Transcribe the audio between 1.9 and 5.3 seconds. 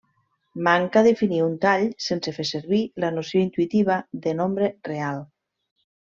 sense fer servir la noció intuïtiva de nombre real.